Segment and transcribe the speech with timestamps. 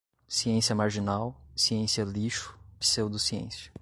[0.27, 3.69] ciência marginal, ciência lixo, pseudociência